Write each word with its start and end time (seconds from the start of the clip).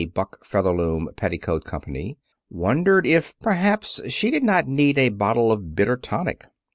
Buck 0.15 0.43
Featherloom 0.43 1.09
Petticoat 1.15 1.63
Company, 1.63 2.17
wondered 2.49 3.05
if, 3.05 3.37
perhaps, 3.37 4.01
she 4.11 4.31
did 4.31 4.41
not 4.41 4.67
need 4.67 4.97
a 4.97 5.09
bottle 5.09 5.51
of 5.51 5.75
bitter 5.75 5.95
tonic. 5.95 6.45